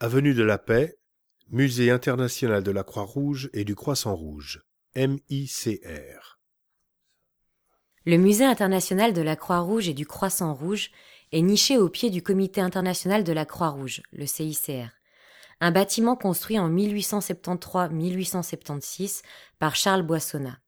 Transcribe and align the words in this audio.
Avenue 0.00 0.32
de 0.32 0.44
la 0.44 0.58
Paix, 0.58 0.96
Musée 1.50 1.90
international 1.90 2.62
de 2.62 2.70
la 2.70 2.84
Croix-Rouge 2.84 3.50
et 3.52 3.64
du 3.64 3.74
Croissant-Rouge, 3.74 4.62
MICR. 4.94 6.38
Le 8.06 8.16
Musée 8.16 8.44
international 8.44 9.12
de 9.12 9.22
la 9.22 9.34
Croix-Rouge 9.34 9.88
et 9.88 9.94
du 9.94 10.06
Croissant-Rouge 10.06 10.92
est 11.32 11.42
niché 11.42 11.78
au 11.78 11.88
pied 11.88 12.10
du 12.10 12.22
Comité 12.22 12.60
international 12.60 13.24
de 13.24 13.32
la 13.32 13.44
Croix-Rouge, 13.44 14.02
le 14.12 14.26
CICR, 14.26 14.90
un 15.60 15.72
bâtiment 15.72 16.14
construit 16.14 16.60
en 16.60 16.70
1873-1876 16.70 19.22
par 19.58 19.74
Charles 19.74 20.04
Boissonnat. 20.04 20.60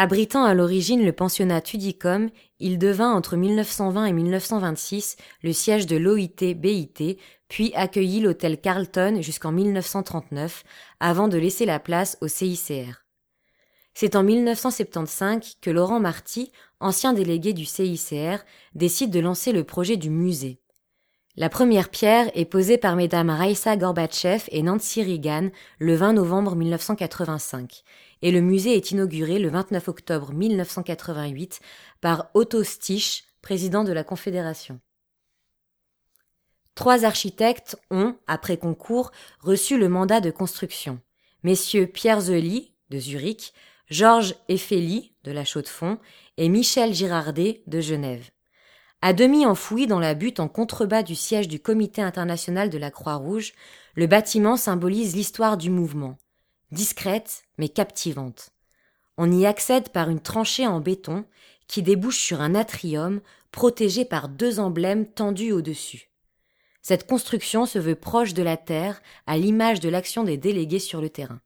Abritant 0.00 0.44
à 0.44 0.54
l'origine 0.54 1.04
le 1.04 1.12
pensionnat 1.12 1.60
Tudicom, 1.60 2.30
il 2.60 2.78
devint 2.78 3.12
entre 3.12 3.36
1920 3.36 4.04
et 4.04 4.12
1926 4.12 5.16
le 5.42 5.52
siège 5.52 5.86
de 5.86 5.96
l'OIT-BIT, 5.96 7.18
puis 7.48 7.72
accueillit 7.74 8.20
l'hôtel 8.20 8.60
Carlton 8.60 9.18
jusqu'en 9.20 9.52
1939, 9.52 10.64
avant 11.00 11.28
de 11.28 11.38
laisser 11.38 11.66
la 11.66 11.80
place 11.80 12.18
au 12.20 12.28
CICR. 12.28 13.04
C'est 13.94 14.14
en 14.14 14.22
1975 14.22 15.56
que 15.60 15.70
Laurent 15.70 15.98
Marty, 15.98 16.52
ancien 16.78 17.12
délégué 17.12 17.52
du 17.52 17.64
CICR, 17.64 18.44
décide 18.74 19.10
de 19.10 19.20
lancer 19.20 19.52
le 19.52 19.64
projet 19.64 19.96
du 19.96 20.10
musée. 20.10 20.60
La 21.36 21.48
première 21.48 21.88
pierre 21.88 22.30
est 22.34 22.44
posée 22.44 22.78
par 22.78 22.96
mesdames 22.96 23.30
Raissa 23.30 23.76
Gorbatchev 23.76 24.44
et 24.50 24.62
Nancy 24.62 25.02
Reagan 25.02 25.50
le 25.78 25.94
20 25.94 26.14
novembre 26.14 26.56
1985 26.56 27.84
et 28.22 28.32
le 28.32 28.40
musée 28.40 28.74
est 28.74 28.90
inauguré 28.90 29.38
le 29.38 29.48
29 29.48 29.88
octobre 29.88 30.32
1988 30.32 31.60
par 32.00 32.30
Otto 32.34 32.64
Stich, 32.64 33.24
président 33.40 33.84
de 33.84 33.92
la 33.92 34.02
Confédération. 34.02 34.80
Trois 36.78 37.04
architectes 37.04 37.76
ont, 37.90 38.14
après 38.28 38.56
concours, 38.56 39.10
reçu 39.40 39.76
le 39.78 39.88
mandat 39.88 40.20
de 40.20 40.30
construction. 40.30 41.00
Messieurs 41.42 41.88
Pierre 41.88 42.20
Zely, 42.20 42.72
de 42.90 43.00
Zurich, 43.00 43.52
Georges 43.90 44.36
Effeli, 44.48 45.12
de 45.24 45.32
la 45.32 45.44
Chaux-de-Fonds, 45.44 45.98
et 46.36 46.48
Michel 46.48 46.94
Girardet, 46.94 47.64
de 47.66 47.80
Genève. 47.80 48.30
À 49.02 49.12
demi 49.12 49.44
enfoui 49.44 49.88
dans 49.88 49.98
la 49.98 50.14
butte 50.14 50.38
en 50.38 50.46
contrebas 50.46 51.02
du 51.02 51.16
siège 51.16 51.48
du 51.48 51.58
Comité 51.58 52.00
international 52.00 52.70
de 52.70 52.78
la 52.78 52.92
Croix-Rouge, 52.92 53.54
le 53.96 54.06
bâtiment 54.06 54.56
symbolise 54.56 55.16
l'histoire 55.16 55.56
du 55.56 55.70
mouvement. 55.70 56.16
Discrète, 56.70 57.42
mais 57.58 57.68
captivante. 57.68 58.50
On 59.16 59.32
y 59.32 59.46
accède 59.46 59.88
par 59.88 60.10
une 60.10 60.20
tranchée 60.20 60.68
en 60.68 60.78
béton 60.78 61.24
qui 61.66 61.82
débouche 61.82 62.20
sur 62.20 62.40
un 62.40 62.54
atrium 62.54 63.20
protégé 63.50 64.04
par 64.04 64.28
deux 64.28 64.60
emblèmes 64.60 65.06
tendus 65.06 65.50
au-dessus. 65.50 66.07
Cette 66.82 67.06
construction 67.06 67.66
se 67.66 67.78
veut 67.78 67.94
proche 67.94 68.34
de 68.34 68.42
la 68.42 68.56
terre, 68.56 69.02
à 69.26 69.36
l'image 69.36 69.80
de 69.80 69.88
l'action 69.88 70.24
des 70.24 70.36
délégués 70.36 70.78
sur 70.78 71.00
le 71.00 71.10
terrain. 71.10 71.40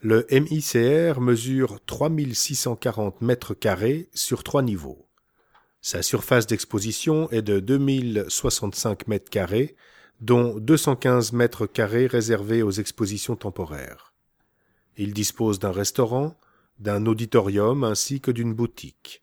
Le 0.00 0.26
MICR 0.30 1.20
mesure 1.20 1.78
3640 1.86 3.20
mètres 3.20 3.54
carrés 3.54 4.08
sur 4.14 4.42
trois 4.42 4.62
niveaux. 4.62 5.06
Sa 5.80 6.02
surface 6.02 6.46
d'exposition 6.46 7.30
est 7.30 7.42
de 7.42 7.60
2065 7.60 9.06
mètres 9.08 9.30
carrés, 9.30 9.76
dont 10.20 10.56
215 10.58 11.32
mètres 11.32 11.66
carrés 11.66 12.06
réservés 12.06 12.62
aux 12.62 12.70
expositions 12.70 13.36
temporaires. 13.36 14.12
Il 14.96 15.12
dispose 15.12 15.58
d'un 15.58 15.72
restaurant, 15.72 16.36
d'un 16.78 17.06
auditorium 17.06 17.84
ainsi 17.84 18.20
que 18.20 18.30
d'une 18.30 18.54
boutique. 18.54 19.21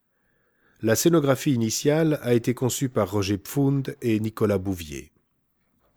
La 0.82 0.96
scénographie 0.96 1.52
initiale 1.52 2.20
a 2.24 2.34
été 2.34 2.54
conçue 2.54 2.88
par 2.88 3.12
Roger 3.12 3.38
Pfund 3.38 3.98
et 4.02 4.18
Nicolas 4.22 4.58
Bouvier. 4.58 5.12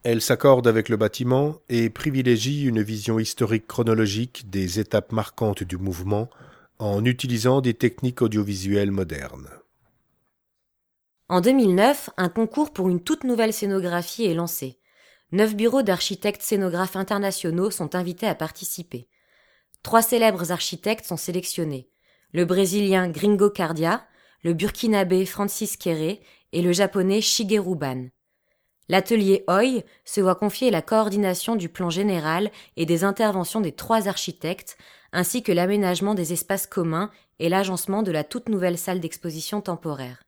Elle 0.03 0.21
s'accorde 0.21 0.67
avec 0.67 0.89
le 0.89 0.97
bâtiment 0.97 1.61
et 1.69 1.89
privilégie 1.89 2.65
une 2.65 2.83
vision 2.83 3.21
historique 3.21 3.69
chronologique 3.69 4.51
des 4.51 4.81
étapes 4.81 5.13
marquantes 5.13 5.63
du 5.63 5.77
mouvement 5.77 6.29
en 6.81 7.05
utilisant 7.05 7.61
des 7.61 7.75
techniques 7.75 8.23
audiovisuelles 8.23 8.91
modernes. 8.91 9.51
En 11.29 11.41
2009, 11.41 12.11
un 12.17 12.29
concours 12.29 12.73
pour 12.73 12.89
une 12.89 13.01
toute 13.01 13.23
nouvelle 13.23 13.53
scénographie 13.53 14.25
est 14.25 14.35
lancé. 14.35 14.81
Neuf 15.31 15.55
bureaux 15.55 15.83
d'architectes 15.83 16.43
scénographes 16.43 16.97
internationaux 16.97 17.71
sont 17.71 17.95
invités 17.95 18.27
à 18.27 18.35
participer. 18.35 19.09
Trois 19.85 20.03
célèbres 20.03 20.51
architectes 20.51 21.05
sont 21.05 21.17
sélectionnés. 21.17 21.89
Le 22.33 22.45
brésilien 22.45 23.09
Gringo 23.09 23.49
Cardia, 23.49 24.05
le 24.43 24.55
burkinabé 24.55 25.25
Francis 25.27 25.77
Kéré 25.77 26.21
et 26.53 26.63
le 26.63 26.73
japonais 26.73 27.21
Shigeru 27.21 27.77
Ban. 27.77 28.07
L'atelier 28.89 29.45
OI 29.49 29.85
se 30.05 30.21
voit 30.21 30.35
confier 30.35 30.71
la 30.71 30.83
coordination 30.83 31.57
du 31.57 31.69
plan 31.69 31.89
général 31.89 32.51
et 32.77 32.85
des 32.85 33.05
interventions 33.05 33.61
des 33.61 33.73
trois 33.73 34.09
architectes, 34.09 34.77
ainsi 35.13 35.43
que 35.43 35.53
l'aménagement 35.53 36.15
des 36.15 36.33
espaces 36.33 36.67
communs 36.67 37.11
et 37.39 37.49
l'agencement 37.49 38.03
de 38.03 38.11
la 38.11 38.25
toute 38.25 38.49
nouvelle 38.49 38.79
salle 38.79 39.01
d'exposition 39.01 39.61
temporaire. 39.61 40.23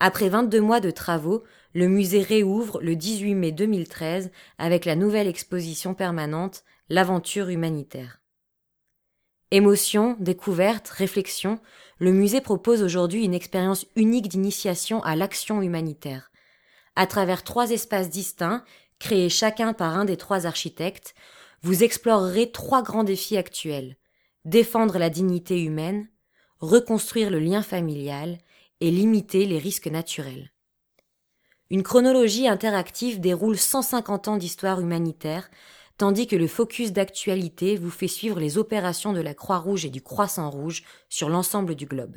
Après 0.00 0.28
22 0.28 0.60
mois 0.60 0.80
de 0.80 0.90
travaux, 0.90 1.44
le 1.72 1.88
musée 1.88 2.22
réouvre 2.22 2.80
le 2.82 2.94
18 2.94 3.34
mai 3.34 3.52
2013 3.52 4.30
avec 4.58 4.84
la 4.84 4.96
nouvelle 4.96 5.28
exposition 5.28 5.94
permanente 5.94 6.64
L'aventure 6.90 7.48
humanitaire. 7.48 8.23
Émotion, 9.54 10.16
découverte, 10.18 10.88
réflexion, 10.88 11.60
le 11.98 12.10
musée 12.10 12.40
propose 12.40 12.82
aujourd'hui 12.82 13.24
une 13.24 13.34
expérience 13.34 13.86
unique 13.94 14.26
d'initiation 14.26 15.00
à 15.04 15.14
l'action 15.14 15.62
humanitaire. 15.62 16.32
À 16.96 17.06
travers 17.06 17.44
trois 17.44 17.70
espaces 17.70 18.10
distincts, 18.10 18.64
créés 18.98 19.28
chacun 19.28 19.72
par 19.72 19.96
un 19.96 20.06
des 20.06 20.16
trois 20.16 20.46
architectes, 20.46 21.14
vous 21.62 21.84
explorerez 21.84 22.50
trois 22.50 22.82
grands 22.82 23.04
défis 23.04 23.36
actuels. 23.36 23.96
Défendre 24.44 24.98
la 24.98 25.08
dignité 25.08 25.62
humaine, 25.62 26.08
reconstruire 26.58 27.30
le 27.30 27.38
lien 27.38 27.62
familial 27.62 28.38
et 28.80 28.90
limiter 28.90 29.46
les 29.46 29.58
risques 29.58 29.86
naturels. 29.86 30.50
Une 31.70 31.84
chronologie 31.84 32.48
interactive 32.48 33.20
déroule 33.20 33.56
150 33.56 34.26
ans 34.26 34.36
d'histoire 34.36 34.80
humanitaire, 34.80 35.48
tandis 35.96 36.26
que 36.26 36.36
le 36.36 36.46
focus 36.46 36.92
d'actualité 36.92 37.76
vous 37.76 37.90
fait 37.90 38.08
suivre 38.08 38.40
les 38.40 38.58
opérations 38.58 39.12
de 39.12 39.20
la 39.20 39.34
Croix-Rouge 39.34 39.84
et 39.84 39.90
du 39.90 40.02
Croissant-Rouge 40.02 40.82
sur 41.08 41.28
l'ensemble 41.28 41.74
du 41.74 41.86
globe. 41.86 42.16